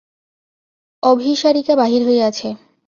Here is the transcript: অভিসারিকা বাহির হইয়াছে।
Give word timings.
অভিসারিকা 1.03 1.73
বাহির 1.75 2.01
হইয়াছে। 2.07 2.47